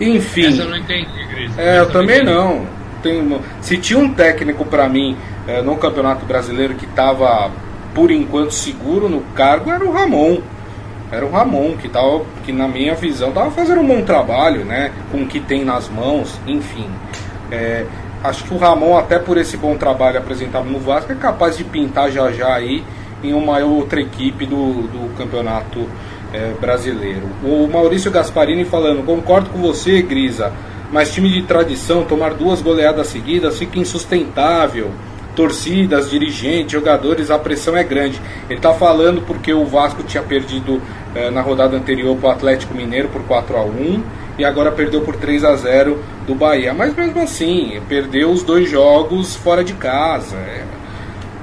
[0.00, 0.46] Enfim.
[0.46, 1.58] Essa eu não entendi, Cris.
[1.58, 2.66] É, eu também não.
[3.02, 7.50] Tem, se tinha um técnico para mim é, no Campeonato Brasileiro que estava
[7.94, 10.38] por enquanto seguro no cargo, era o Ramon.
[11.10, 14.92] Era o Ramon que tava, que na minha visão estava fazendo um bom trabalho, né?
[15.10, 16.88] Com o que tem nas mãos, enfim.
[17.50, 17.84] É,
[18.24, 21.64] acho que o Ramon, até por esse bom trabalho apresentado no Vasco, é capaz de
[21.64, 22.82] pintar já já aí
[23.22, 25.86] em uma outra equipe do, do campeonato
[26.32, 27.28] é, brasileiro.
[27.44, 30.52] O Maurício Gasparini falando, concordo com você, Grisa,
[30.90, 34.90] mas time de tradição tomar duas goleadas seguidas fica insustentável.
[35.34, 38.20] Torcidas, dirigentes, jogadores, a pressão é grande.
[38.50, 40.80] Ele está falando porque o Vasco tinha perdido
[41.14, 44.02] é, na rodada anterior para o Atlético Mineiro por 4 a 1
[44.38, 46.74] e agora perdeu por 3 a 0 do Bahia.
[46.74, 50.36] Mas mesmo assim, perdeu os dois jogos fora de casa.
[50.36, 50.64] É,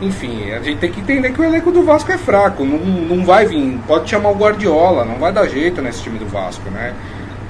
[0.02, 3.26] enfim, a gente tem que entender que o elenco do Vasco é fraco, não, não
[3.26, 6.94] vai vir, pode chamar o Guardiola, não vai dar jeito nesse time do Vasco, né?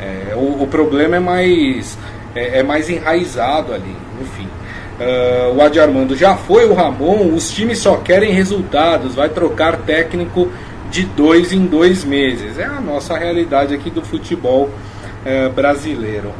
[0.01, 1.97] É, o, o, problema é mais,
[2.33, 4.47] é, é, mais enraizado ali, enfim.
[4.99, 9.77] Uh, o Adi Armando já foi o Ramon, os times só querem resultados, vai trocar
[9.77, 10.51] técnico
[10.89, 12.57] de dois em dois meses.
[12.57, 16.33] É a nossa realidade aqui do futebol uh, brasileiro.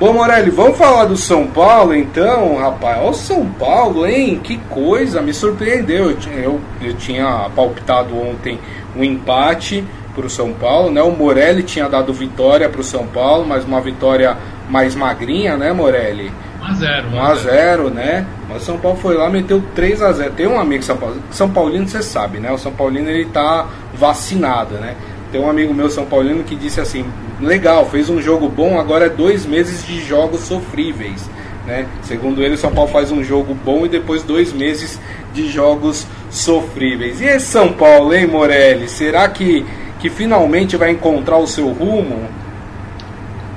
[0.00, 2.96] Bom, Morelli, vamos falar do São Paulo então, rapaz.
[3.00, 4.40] Olha o São Paulo, hein?
[4.42, 6.12] Que coisa, me surpreendeu.
[6.12, 8.58] Eu, eu, eu tinha palpitado ontem
[8.96, 9.84] um empate
[10.14, 11.02] para o São Paulo, né?
[11.02, 14.38] O Morelli tinha dado vitória para o São Paulo, mas uma vitória
[14.70, 16.32] mais magrinha, né, Morelli?
[16.62, 17.10] 1x0.
[17.12, 18.26] 1x0, né?
[18.48, 20.30] Mas o São Paulo foi lá meteu 3x0.
[20.30, 21.16] Tem um amigo São Paulo.
[21.30, 22.50] São Paulino, você sabe, né?
[22.50, 24.96] O São Paulino ele tá vacinado, né?
[25.30, 27.04] Tem um amigo meu São Paulino que disse assim:
[27.46, 31.28] legal, fez um jogo bom, agora é dois meses de jogos sofríveis.
[31.66, 31.86] Né?
[32.02, 35.00] Segundo ele, o São Paulo faz um jogo bom e depois dois meses
[35.32, 37.20] de jogos sofríveis.
[37.20, 38.88] E esse São Paulo, hein, Morelli?
[38.88, 39.64] Será que,
[39.98, 42.28] que finalmente vai encontrar o seu rumo?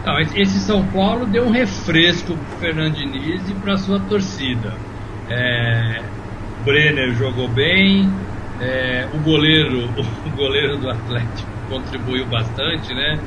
[0.05, 4.73] Não, esse São Paulo deu um refresco para Fernando Diniz e para sua torcida.
[5.29, 6.01] É,
[6.65, 8.11] Brenner jogou bem,
[8.59, 9.89] é, o goleiro,
[10.25, 13.17] o goleiro do Atlético contribuiu bastante, né?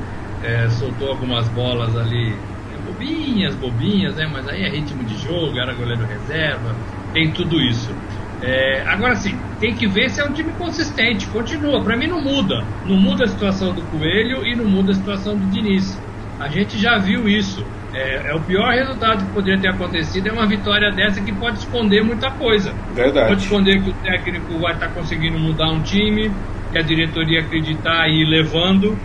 [0.41, 2.39] É, soltou algumas bolas ali,
[2.83, 4.27] bobinhas, bobinhas, né?
[4.31, 6.75] Mas aí é ritmo de jogo, era goleiro reserva,
[7.13, 7.95] tem tudo isso.
[8.41, 11.27] É, agora sim, tem que ver se é um time consistente.
[11.27, 12.55] Continua, para mim não muda.
[12.85, 15.99] Não muda a situação do Coelho e não muda a situação do Diniz.
[16.39, 17.65] A gente já viu isso.
[17.93, 21.59] É, é, o pior resultado que poderia ter acontecido é uma vitória dessa que pode
[21.59, 22.75] esconder muita coisa.
[22.93, 23.29] Verdade.
[23.29, 26.35] Pode esconder que o técnico vai estar conseguindo mudar um time,
[26.71, 28.99] que a diretoria acreditar e ir levando,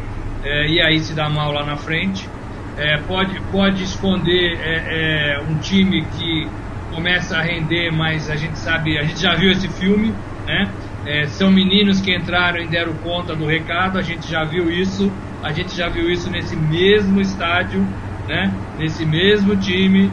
[0.45, 2.29] é, e aí se dá mal lá na frente.
[2.77, 6.49] É, pode, pode esconder é, é, um time que
[6.91, 10.15] começa a render, mas a gente sabe, a gente já viu esse filme,
[10.47, 10.71] né?
[11.05, 15.13] É, são meninos que entraram e deram conta do recado, a gente já viu isso,
[15.43, 17.87] a gente já viu isso nesse mesmo estádio,
[18.29, 18.53] né?
[18.79, 20.11] Nesse mesmo time,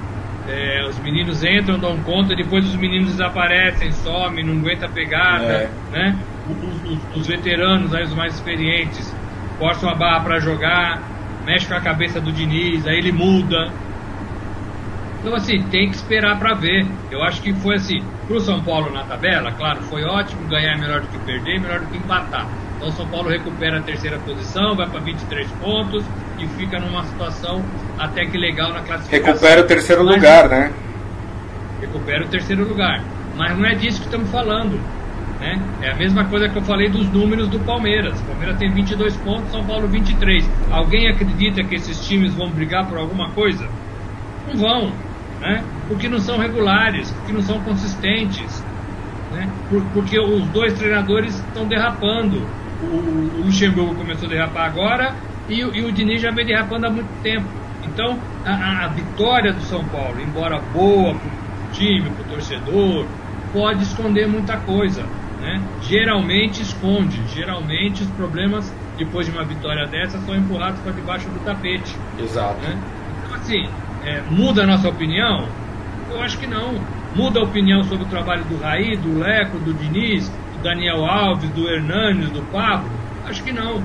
[0.48, 5.46] é, os meninos entram, dão conta, depois os meninos desaparecem, somem, não aguenta a pegada,
[5.46, 5.70] é.
[5.92, 6.18] né?
[6.50, 9.14] Os, os, os, veteranos, aí, os mais experientes,
[9.60, 11.04] forçam a barra para jogar,
[11.46, 13.72] mexe com a cabeça do Diniz, aí ele muda.
[15.20, 16.88] Então assim, tem que esperar para ver.
[17.12, 20.78] Eu acho que foi assim, pro São Paulo na tabela, claro, foi ótimo, ganhar é
[20.78, 22.48] melhor do que perder, melhor do que empatar.
[22.78, 26.06] Então o São Paulo recupera a terceira posição, vai para 23 pontos
[26.40, 27.62] e fica numa situação
[27.98, 29.34] até que legal na classificação.
[29.34, 30.72] Recupera o terceiro Mas, lugar, né?
[31.82, 33.04] Recupera o terceiro lugar.
[33.36, 34.80] Mas não é disso que estamos falando.
[35.40, 35.62] Né?
[35.82, 38.20] É a mesma coisa que eu falei dos números do Palmeiras.
[38.22, 40.50] O Palmeiras tem 22 pontos, São Paulo 23.
[40.70, 43.68] Alguém acredita que esses times vão brigar por alguma coisa?
[44.48, 44.92] Não vão.
[45.40, 45.64] Né?
[45.88, 48.64] Porque não são regulares, porque não são consistentes.
[49.32, 49.50] Né?
[49.70, 52.46] Por, porque os dois treinadores estão derrapando
[52.82, 55.16] o, Luxemburgo começou a derrapar agora
[55.48, 57.48] e, e o Diniz já vem derrapando há muito tempo.
[57.86, 63.06] Então, a, a vitória do São Paulo, embora boa para o time, para o torcedor,
[63.52, 65.04] pode esconder muita coisa.
[65.50, 65.62] Né?
[65.82, 71.40] Geralmente esconde, geralmente os problemas depois de uma vitória dessa são empurrados para debaixo do
[71.44, 71.96] tapete.
[72.20, 72.62] Exato.
[72.62, 72.78] Né?
[73.24, 73.68] Então, assim,
[74.06, 75.48] é, muda a nossa opinião?
[76.12, 76.76] Eu acho que não.
[77.16, 80.32] Muda a opinião sobre o trabalho do Raí, do Leco, do Diniz,
[80.62, 82.90] Daniel Alves, do Hernanes, do Pablo?
[83.26, 83.80] Acho que não.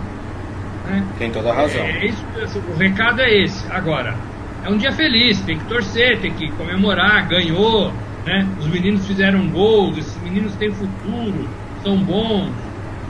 [0.85, 1.03] Né?
[1.19, 1.83] Tem toda a razão.
[1.83, 2.23] É, isso,
[2.69, 3.67] o recado é esse.
[3.73, 4.15] Agora,
[4.63, 7.93] é um dia feliz, tem que torcer, tem que comemorar, ganhou,
[8.25, 8.47] né?
[8.59, 11.49] Os meninos fizeram gols, esses meninos têm futuro,
[11.83, 12.51] são bons,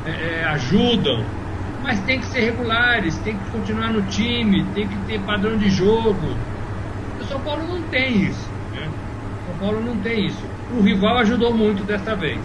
[0.06, 1.24] é, é, ajudam,
[1.82, 5.70] mas tem que ser regulares, tem que continuar no time, tem que ter padrão de
[5.70, 6.36] jogo.
[7.20, 8.48] O São Paulo não tem isso.
[8.74, 8.88] Né?
[8.88, 10.42] O São Paulo não tem isso.
[10.76, 12.40] O rival ajudou muito desta vez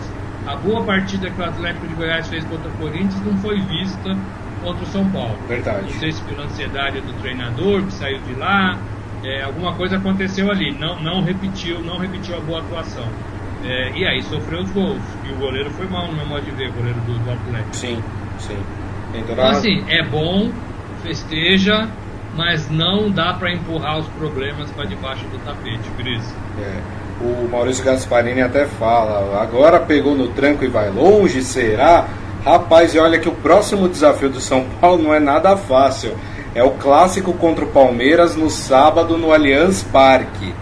[0.50, 4.18] a boa partida que o Atlético de Goiás fez contra o Corinthians não foi vista
[4.64, 5.38] contra o São Paulo.
[5.48, 5.84] Verdade.
[5.84, 8.78] Não sei se pela ansiedade do treinador que saiu de lá,
[9.24, 13.06] é, alguma coisa aconteceu ali, não, não repetiu, não repetiu a boa atuação.
[13.66, 15.02] É, e aí sofreu os gols.
[15.28, 17.76] E o goleiro foi mal, no meu modo de ver, o goleiro do, do Atlético.
[17.76, 18.04] Sim,
[18.40, 18.58] sim.
[19.14, 20.50] Então, assim, é bom,
[21.04, 21.90] festeja,
[22.36, 26.24] mas não dá para empurrar os problemas para debaixo do tapete, Cris.
[26.62, 27.00] É.
[27.22, 32.08] O Maurício Gasparini até fala, agora pegou no tranco e vai longe, será?
[32.46, 36.16] Rapaz, e olha que o próximo desafio do São Paulo não é nada fácil.
[36.56, 40.54] É o clássico contra o Palmeiras no sábado no Allianz Parque,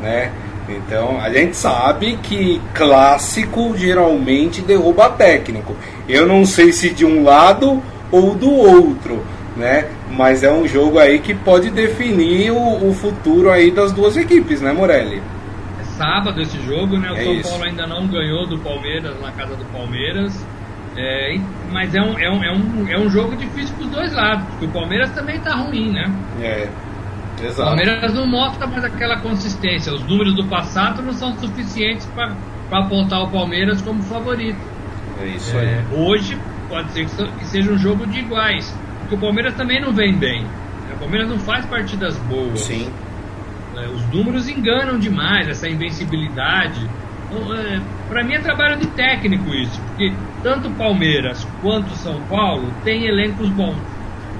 [0.00, 0.32] né?
[0.68, 5.76] Então, a gente sabe que clássico geralmente derruba técnico.
[6.08, 7.80] Eu não sei se de um lado
[8.10, 9.24] ou do outro,
[9.56, 9.86] né?
[10.10, 14.60] Mas é um jogo aí que pode definir o, o futuro aí das duas equipes,
[14.60, 15.22] né, Morelli?
[15.80, 17.10] É sábado esse jogo, né?
[17.12, 17.48] O É São isso.
[17.48, 20.44] Paulo ainda não ganhou do Palmeiras na casa do Palmeiras.
[20.98, 24.12] É, mas é um, é, um, é, um, é um jogo difícil para os dois
[24.14, 26.06] lados, porque o Palmeiras também tá ruim, né?
[26.34, 26.80] É,
[27.58, 27.62] O exato.
[27.62, 29.92] Palmeiras não mostra mais aquela consistência.
[29.92, 34.66] Os números do passado não são suficientes para apontar o Palmeiras como favorito.
[35.14, 35.82] É isso aí.
[35.82, 39.56] É, hoje pode ser que se- que seja um jogo de iguais, porque o Palmeiras
[39.56, 40.58] também não vem bem.
[40.84, 40.94] né?
[40.94, 42.66] O Palmeiras não faz partidas boas.
[42.66, 43.04] Sim,
[43.76, 46.90] É, os números enganam demais, essa invencibilidade.
[47.54, 53.06] É, para mim é trabalho de técnico isso, porque tanto Palmeiras quanto São Paulo têm
[53.06, 53.76] elencos bons.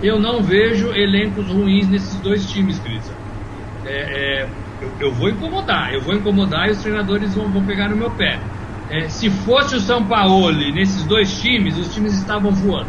[0.02, 3.10] Eu não vejo elencos ruins nesses dois times, Cris.
[3.84, 4.48] É, é,
[4.80, 8.10] eu, eu vou incomodar, eu vou incomodar e os treinadores vão, vão pegar no meu
[8.10, 8.38] pé.
[8.90, 12.88] É, se fosse o São Paulo nesses dois times, os times estavam voando.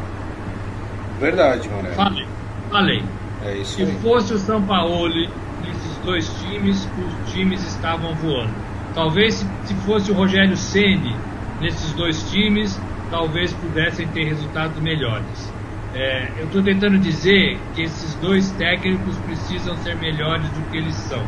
[1.20, 1.96] verdade, Morelli.
[1.96, 2.26] Falei,
[2.70, 3.04] falei.
[3.46, 4.00] É isso Se aí.
[4.02, 5.30] fosse o Sampaoli
[5.66, 8.67] nesses dois times, os times estavam voando.
[8.94, 11.16] Talvez se, se fosse o Rogério Ceni
[11.62, 15.54] nesses dois times, talvez pudessem ter resultados melhores.
[15.94, 20.96] É, eu estou tentando dizer que esses dois técnicos precisam ser melhores do que eles
[20.96, 21.24] são.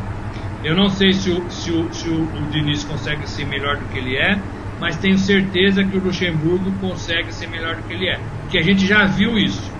[0.62, 3.98] Eu não sei se o, se o, se o, Diniz consegue ser melhor do que
[3.98, 4.38] ele é,
[4.78, 8.18] mas tenho certeza que o Luxemburgo consegue ser melhor do que ele é.
[8.42, 9.70] Porque a gente já viu isso.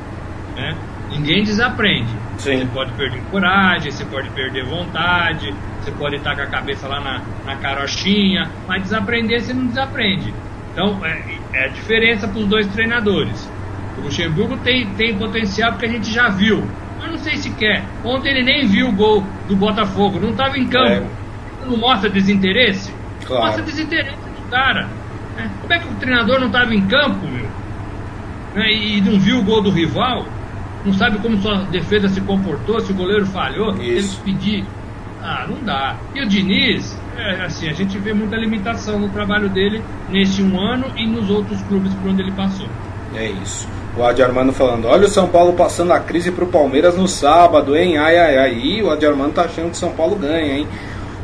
[0.56, 0.76] Né?
[1.10, 2.08] Ninguém desaprende.
[2.38, 2.58] Sim.
[2.58, 7.00] Você pode perder coragem, você pode perder vontade, você pode estar com a cabeça lá
[7.00, 10.32] na, na carochinha, mas desaprender você não desaprende.
[10.72, 13.50] Então, é, é a diferença para os dois treinadores.
[13.98, 16.62] O Luxemburgo tem, tem potencial porque a gente já viu.
[16.98, 17.84] Mas não sei se quer.
[18.04, 21.08] Ontem ele nem viu o gol do Botafogo, não estava em campo.
[21.66, 22.94] Não mostra desinteresse?
[23.26, 23.46] Claro.
[23.46, 24.88] Mostra desinteresse do cara.
[25.36, 25.50] né?
[25.60, 27.48] Como é que o treinador não estava em campo, meu?
[28.54, 30.24] Né, E não viu o gol do rival?
[30.84, 34.16] Não sabe como sua defesa se comportou, se o goleiro falhou, teve Isso.
[34.18, 34.64] que pedir.
[35.22, 35.96] Ah, não dá.
[36.14, 40.58] E o Diniz, é, assim, a gente vê muita limitação no trabalho dele nesse um
[40.58, 42.66] ano e nos outros clubes por onde ele passou.
[43.14, 43.68] É isso.
[43.96, 47.76] O Adi Armando falando, olha o São Paulo passando a crise pro Palmeiras no sábado,
[47.76, 47.98] hein?
[47.98, 48.54] Ai, ai, ai.
[48.54, 50.68] Ih, o Adi Armando tá achando que São Paulo ganha, hein?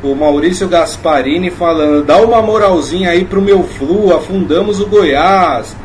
[0.03, 5.75] O Maurício Gasparini falando, dá uma moralzinha aí pro meu Flu, afundamos o Goiás.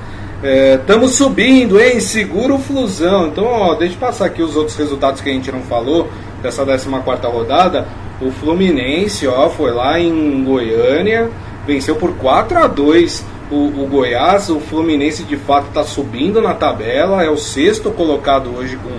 [0.43, 2.01] Estamos subindo, hein?
[2.01, 3.29] Segura o Flusão.
[3.29, 6.09] Então, ó, deixa eu passar aqui os outros resultados que a gente não falou
[6.43, 6.89] dessa 14
[7.27, 7.87] rodada.
[8.21, 11.31] O Fluminense, ó, foi lá em Goiânia,
[11.65, 14.51] venceu por 4 a 2 o, o Goiás.
[14.51, 18.91] O Fluminense de fato está subindo na tabela, é o sexto colocado hoje com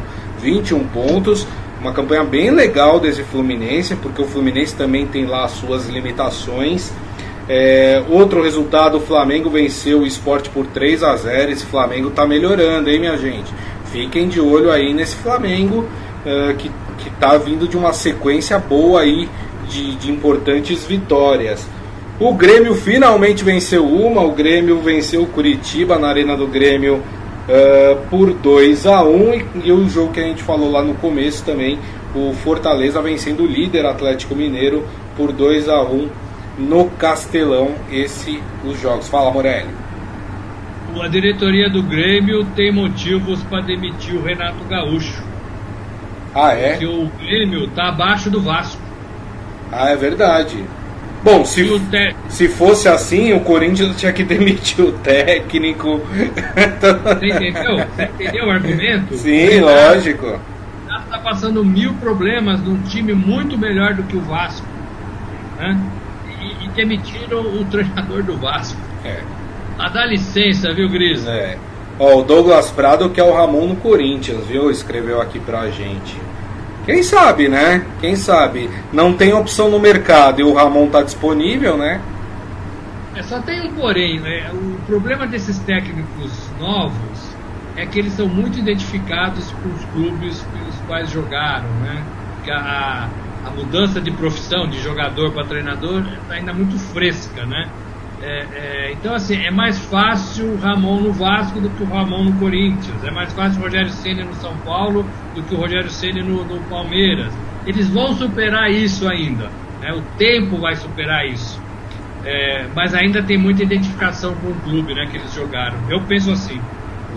[0.41, 1.45] 21 pontos.
[1.81, 6.93] Uma campanha bem legal desse Fluminense, porque o Fluminense também tem lá as suas limitações.
[7.47, 12.25] É, outro resultado, o Flamengo venceu o esporte por 3 a 0 Esse Flamengo tá
[12.25, 13.53] melhorando, hein, minha gente?
[13.85, 15.85] Fiquem de olho aí nesse Flamengo
[16.25, 19.27] é, que, que tá vindo de uma sequência boa aí
[19.69, 21.67] de, de importantes vitórias.
[22.19, 27.01] O Grêmio finalmente venceu uma, o Grêmio venceu o Curitiba na Arena do Grêmio
[27.47, 30.93] é, por 2 a 1 e, e o jogo que a gente falou lá no
[30.95, 31.77] começo também,
[32.15, 34.85] o Fortaleza vencendo o líder Atlético Mineiro
[35.17, 36.07] por 2 a 1
[36.57, 39.07] no Castelão esse os jogos.
[39.07, 39.69] Fala, Morelli.
[41.01, 45.23] A diretoria do Grêmio tem motivos para demitir o Renato Gaúcho.
[46.35, 46.71] Ah, é?
[46.71, 48.81] Porque o Grêmio tá abaixo do Vasco.
[49.71, 50.63] Ah, é verdade.
[51.23, 52.15] Bom, se, o te...
[52.27, 55.99] se fosse assim, o Corinthians tinha que demitir o técnico.
[55.99, 57.77] Você entendeu?
[57.77, 59.15] Você entendeu o argumento?
[59.15, 60.39] Sim, O Renato lógico.
[61.05, 64.67] está passando mil problemas num time muito melhor do que o Vasco.
[65.57, 65.79] Né?
[66.43, 68.79] E, e demitiram o treinador do Vasco.
[69.05, 69.21] É,
[69.79, 71.25] Ah, dá licença, viu, Gris?
[71.25, 71.57] é.
[71.99, 74.71] Ó, o Douglas Prado, que é o Ramon no Corinthians, viu?
[74.71, 76.19] Escreveu aqui pra gente.
[76.85, 77.85] Quem sabe, né?
[78.01, 78.69] Quem sabe?
[78.91, 82.01] Não tem opção no mercado e o Ramon tá disponível, né?
[83.15, 84.49] É, só tem um porém, né?
[84.51, 87.35] o problema desses técnicos novos
[87.77, 92.03] é que eles são muito identificados com os clubes pelos quais jogaram, né?
[92.49, 93.07] A,
[93.43, 97.69] a mudança de profissão de jogador para treinador está ainda muito fresca, né?
[98.21, 102.23] É, é, então, assim, é mais fácil o Ramon no Vasco do que o Ramon
[102.23, 103.03] no Corinthians.
[103.03, 106.45] É mais fácil o Rogério Ceni no São Paulo do que o Rogério Ceni no,
[106.45, 107.33] no, Palmeiras.
[107.67, 109.51] Eles vão superar isso ainda.
[109.81, 109.91] Né?
[109.91, 111.61] O tempo vai superar isso.
[112.23, 115.77] É, mas ainda tem muita identificação com o clube né, que eles jogaram.
[115.89, 116.61] Eu penso assim.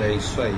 [0.01, 0.57] É isso aí.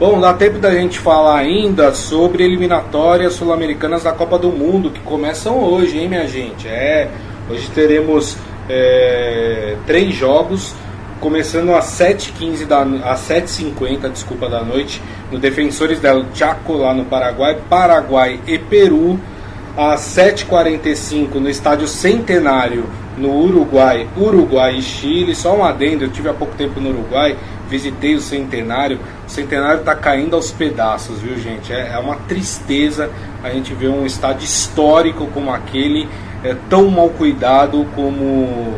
[0.00, 5.00] Bom, dá tempo da gente falar ainda sobre eliminatórias sul-americanas da Copa do Mundo que
[5.00, 6.66] começam hoje, hein, minha gente?
[6.66, 7.10] É,
[7.50, 10.74] hoje teremos é, três jogos,
[11.20, 17.04] começando às 7h15 da às 7h50, desculpa, da noite, no Defensores del Chaco, lá no
[17.04, 19.20] Paraguai, Paraguai e Peru,
[19.76, 22.86] às 7h45 no Estádio Centenário,
[23.18, 25.34] no Uruguai, Uruguai e Chile.
[25.34, 27.36] Só um adendo, eu tive há pouco tempo no Uruguai,
[27.70, 28.98] visitei o Centenário.
[29.26, 31.72] O Centenário está caindo aos pedaços, viu, gente?
[31.72, 33.08] É, é, uma tristeza
[33.42, 36.08] a gente ver um estádio histórico como aquele
[36.44, 38.74] é, tão mal cuidado como,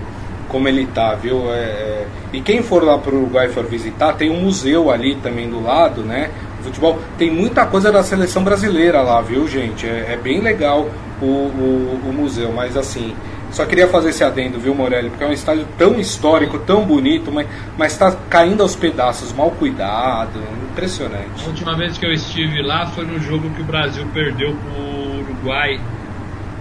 [0.49, 1.51] como ele tá, viu?
[1.53, 5.17] É, é, e quem for lá para o Uruguai for visitar, tem um museu ali
[5.17, 6.31] também do lado, né?
[6.63, 9.87] Futebol tem muita coisa da seleção brasileira lá, viu, gente?
[9.87, 10.89] É, é bem legal
[11.21, 13.15] o, o, o, museu, mas assim,
[13.53, 15.11] só queria fazer esse adendo, viu, Morelli?
[15.11, 20.43] Porque é um estádio tão histórico, tão bonito, mas está caindo aos pedaços, mal cuidado,
[20.71, 21.45] impressionante.
[21.45, 24.83] A última vez que eu estive lá foi no jogo que o Brasil perdeu para
[24.83, 25.79] o Uruguai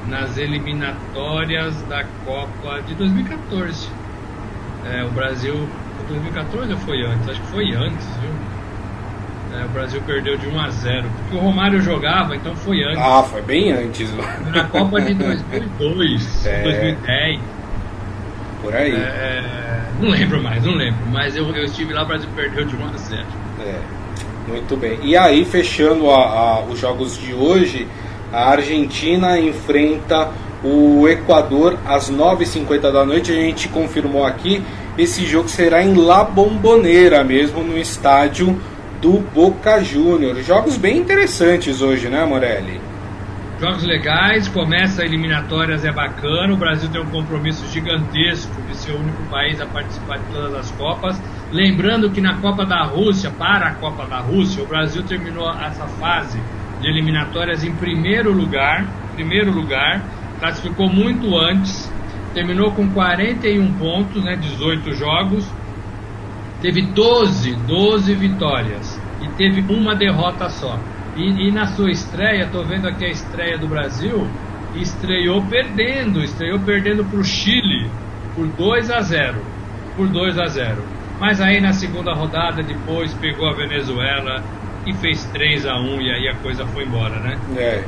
[0.07, 3.89] nas eliminatórias da Copa de 2014.
[4.85, 5.67] É, o Brasil.
[6.09, 7.29] 2014 ou foi antes?
[7.29, 8.31] Acho que foi antes, viu?
[9.53, 12.97] É, o Brasil perdeu de 1 a 0 porque o Romário jogava, então foi antes.
[12.99, 14.09] Ah, foi bem antes.
[14.53, 16.63] Na Copa de 2002, é...
[16.63, 17.39] 2010.
[18.61, 18.93] Por aí.
[18.93, 20.99] É, não lembro mais, não lembro.
[21.11, 23.25] Mas eu, eu estive lá, o Brasil perdeu de 1 a 0
[23.65, 23.75] É,
[24.47, 24.99] muito bem.
[25.03, 27.87] E aí, fechando a, a, os jogos de hoje,
[28.31, 30.29] a Argentina enfrenta
[30.63, 33.31] o Equador às 9h50 da noite.
[33.31, 34.63] A gente confirmou aqui.
[34.97, 38.59] Esse jogo será em La Bombonera mesmo, no estádio
[39.01, 40.45] do Boca Juniors.
[40.45, 42.79] Jogos bem interessantes hoje, né, Morelli?
[43.59, 46.53] Jogos legais, começa a eliminatórias, é bacana.
[46.53, 50.53] O Brasil tem um compromisso gigantesco de ser o único país a participar de todas
[50.53, 51.21] as Copas.
[51.51, 55.85] Lembrando que na Copa da Rússia, para a Copa da Rússia, o Brasil terminou essa
[55.85, 56.39] fase
[56.79, 60.03] de eliminatórias em primeiro lugar, primeiro lugar,
[60.39, 61.91] classificou muito antes,
[62.33, 65.45] terminou com 41 pontos, né, 18 jogos,
[66.61, 68.90] teve 12, 12 vitórias
[69.41, 70.77] teve uma derrota só.
[71.15, 74.27] E, e na sua estreia, estou vendo aqui a estreia do Brasil,
[74.75, 77.89] estreou perdendo, estreou perdendo para o Chile
[78.35, 79.41] por 2 a 0,
[79.97, 80.83] por 2 a 0.
[81.19, 84.43] Mas aí na segunda rodada depois pegou a Venezuela,
[84.85, 87.37] e fez 3 a 1 e aí a coisa foi embora, né?
[87.57, 87.83] É.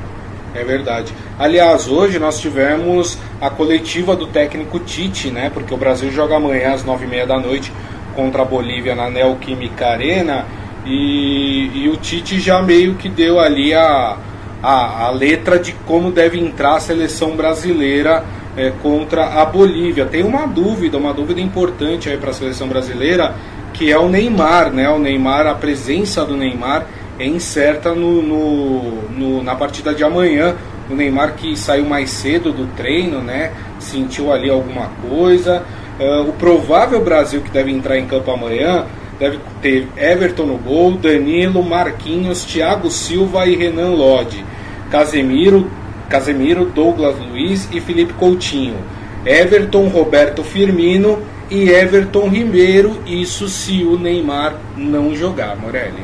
[0.56, 1.12] É verdade.
[1.39, 5.50] Aliás, hoje nós tivemos a coletiva do técnico Tite, né?
[5.52, 7.74] Porque o Brasil joga amanhã às nove e meia da noite
[8.16, 10.46] contra a Bolívia na Neoquímica Arena
[10.86, 14.17] e, e o Tite já meio que deu ali a,
[14.62, 18.24] a, a letra de como deve entrar a seleção brasileira
[18.56, 20.06] é, contra a Bolívia.
[20.06, 23.36] Tem uma dúvida, uma dúvida importante aí para a seleção brasileira
[23.74, 24.88] que é o Neymar, né?
[24.89, 26.86] O Neymar, a presença do Neymar
[27.17, 30.56] é incerta no, no, no, na partida de amanhã.
[30.89, 33.52] O Neymar que saiu mais cedo do treino, né?
[33.80, 35.63] Sentiu ali alguma coisa.
[36.00, 38.86] Uh, o provável Brasil que deve entrar em campo amanhã
[39.19, 44.43] deve ter Everton no gol, Danilo, Marquinhos, Thiago Silva e Renan Lodge.
[44.89, 45.69] Casemiro,
[46.10, 48.78] Casemiro, Douglas Luiz e Felipe Coutinho.
[49.26, 56.04] Everton, Roberto Firmino e Everton Ribeiro, isso se o Neymar não jogar, Morelli.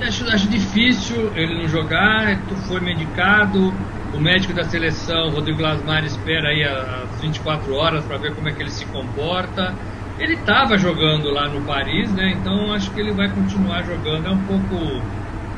[0.00, 3.72] Acho, acho difícil ele não jogar, foi medicado,
[4.14, 8.52] o médico da seleção, Rodrigo Lasmar, espera aí as 24 horas para ver como é
[8.52, 9.74] que ele se comporta.
[10.20, 12.32] Ele estava jogando lá no Paris, né?
[12.32, 14.26] Então acho que ele vai continuar jogando.
[14.26, 14.76] É um pouco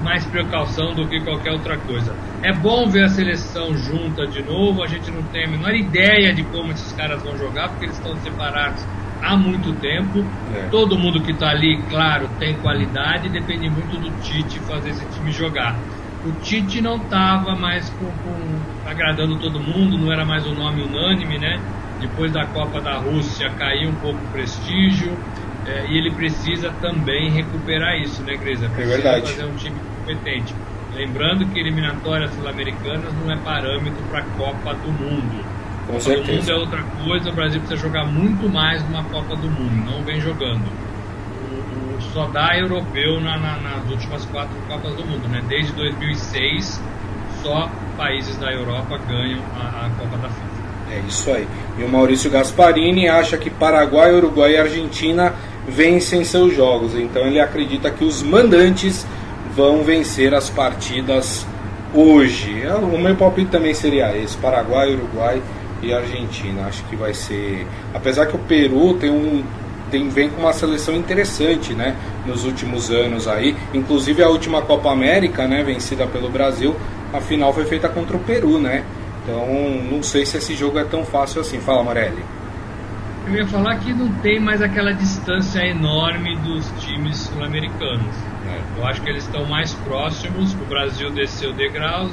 [0.03, 2.15] mais precaução do que qualquer outra coisa.
[2.43, 6.33] É bom ver a seleção junta de novo, a gente não tem a menor ideia
[6.33, 8.85] de como esses caras vão jogar, porque eles estão separados
[9.23, 10.25] há muito tempo.
[10.55, 10.69] É.
[10.69, 15.31] Todo mundo que está ali, claro, tem qualidade, depende muito do Tite fazer esse time
[15.31, 15.79] jogar.
[16.25, 20.83] O Tite não estava mais com, com, agradando todo mundo, não era mais um nome
[20.83, 21.61] unânime, né?
[22.03, 25.17] Depois da Copa da Rússia caiu um pouco o prestígio.
[25.65, 28.69] É, e ele precisa também recuperar isso, né, Grisa?
[28.69, 29.31] Precisa é verdade.
[29.31, 30.53] fazer um time competente.
[30.93, 35.45] Lembrando que eliminatórias sul-americanas não é parâmetro para a Copa do Mundo.
[35.87, 36.27] Com Copa certeza.
[36.27, 39.91] do Mundo é outra coisa, o Brasil precisa jogar muito mais numa Copa do Mundo,
[39.91, 40.69] não vem jogando.
[41.41, 45.41] O, o só dá europeu na, na, nas últimas quatro Copas do Mundo, né?
[45.49, 46.83] Desde 2006,
[47.43, 50.52] só países da Europa ganham a, a Copa da FIFA.
[50.93, 51.49] É isso aí.
[51.79, 55.33] E o Maurício Gasparini acha que Paraguai, Uruguai e Argentina
[55.67, 56.95] vencem seus jogos.
[56.95, 59.07] Então ele acredita que os mandantes
[59.57, 61.47] vão vencer as partidas
[61.95, 62.63] hoje.
[62.63, 65.43] É, o meu palpite também seria esse: Paraguai, Uruguai
[65.83, 66.67] e Argentina.
[66.67, 67.67] Acho que vai ser.
[67.95, 69.43] Apesar que o Peru tem um.
[69.91, 71.95] Tem, vem com uma seleção interessante, né?
[72.27, 73.55] Nos últimos anos aí.
[73.75, 75.63] Inclusive a última Copa América, né?
[75.63, 76.75] Vencida pelo Brasil.
[77.13, 78.85] A final foi feita contra o Peru, né?
[79.23, 79.47] Então
[79.91, 81.61] não sei se esse jogo é tão fácil assim.
[81.61, 82.23] Fala, Morelli.
[83.27, 88.15] Eu ia falar que não tem mais aquela distância enorme dos times sul-americanos.
[88.49, 88.81] É.
[88.81, 90.53] Eu acho que eles estão mais próximos.
[90.55, 92.13] O Brasil desceu degraus,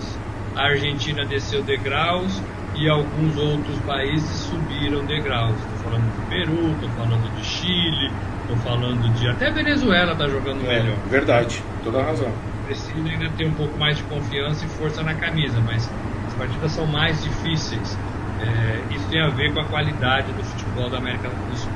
[0.55, 2.41] a Argentina desceu degraus
[2.75, 5.55] e alguns outros países subiram degraus.
[5.55, 9.29] Estou falando do Peru, estou falando de Chile, estou falando de.
[9.29, 10.97] Até Venezuela está jogando é, melhor.
[11.09, 12.31] Verdade, toda razão.
[12.67, 16.08] Precisa ainda ter um pouco mais de confiança e força na camisa, mas as
[16.39, 17.97] partidas são mais difíceis.
[18.41, 21.71] É, isso tem a ver com a qualidade do futebol da América do Sul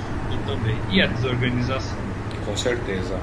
[0.47, 1.97] também e a desorganização.
[2.45, 3.15] Com certeza.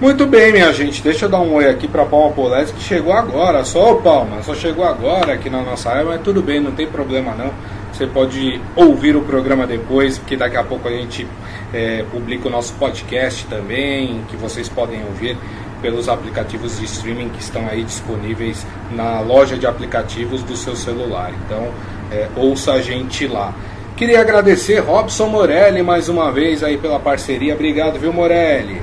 [0.00, 1.02] Muito bem, minha gente.
[1.02, 3.64] Deixa eu dar um oi aqui para Palma Polese que chegou agora.
[3.64, 6.86] Só o Palma, só chegou agora aqui na nossa área, mas tudo bem, não tem
[6.86, 7.50] problema não.
[7.92, 11.26] Você pode ouvir o programa depois, porque daqui a pouco a gente
[11.72, 15.36] é, publica o nosso podcast também, que vocês podem ouvir
[15.80, 21.32] pelos aplicativos de streaming que estão aí disponíveis na loja de aplicativos do seu celular.
[21.44, 21.72] Então,
[22.10, 23.54] é, ouça a gente lá.
[23.96, 27.54] Queria agradecer Robson Morelli mais uma vez aí pela parceria.
[27.54, 28.80] Obrigado, viu, Morelli?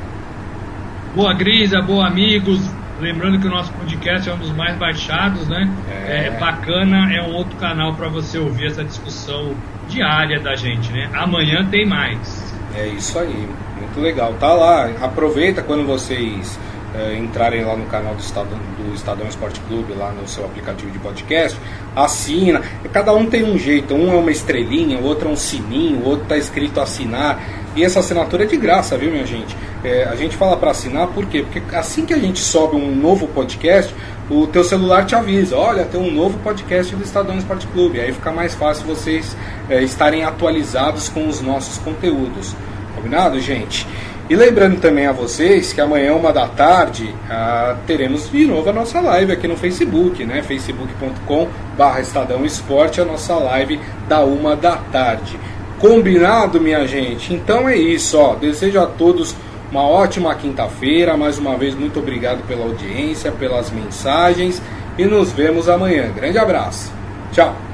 [1.15, 2.59] Boa Grisa, boa amigos.
[2.99, 5.69] Lembrando que o nosso podcast é um dos mais baixados, né?
[5.89, 9.53] É, é bacana, é um outro canal para você ouvir essa discussão
[9.87, 11.09] diária da gente, né?
[11.13, 12.53] Amanhã tem mais.
[12.75, 13.47] É isso aí,
[13.79, 14.33] muito legal.
[14.39, 16.59] Tá lá, aproveita quando vocês
[16.97, 20.89] é, entrarem lá no canal do Estadão, do Estadão Esporte Clube, lá no seu aplicativo
[20.91, 21.59] de podcast,
[21.95, 22.61] assina.
[22.93, 26.05] Cada um tem um jeito, um é uma estrelinha, o outro é um sininho, o
[26.05, 27.41] outro está escrito assinar.
[27.75, 29.55] E essa assinatura é de graça, viu, minha gente?
[29.83, 31.43] É, a gente fala para assinar por quê?
[31.43, 33.93] Porque assim que a gente sobe um novo podcast,
[34.29, 37.99] o teu celular te avisa, olha, tem um novo podcast do Estadão Esporte Clube.
[37.99, 39.35] Aí fica mais fácil vocês
[39.69, 42.55] é, estarem atualizados com os nossos conteúdos.
[42.95, 43.85] Combinado, gente?
[44.27, 48.73] E lembrando também a vocês que amanhã, uma da tarde, ah, teremos de novo a
[48.73, 50.41] nossa live aqui no Facebook, né?
[50.41, 51.47] facebook.com
[51.77, 55.39] barra Estadão Esporte, a nossa live da uma da tarde.
[55.79, 57.35] Combinado, minha gente?
[57.35, 58.33] Então é isso, ó.
[58.33, 59.35] Desejo a todos
[59.69, 61.15] uma ótima quinta-feira.
[61.15, 64.59] Mais uma vez, muito obrigado pela audiência, pelas mensagens
[64.97, 66.11] e nos vemos amanhã.
[66.15, 66.91] Grande abraço.
[67.31, 67.65] Tchau.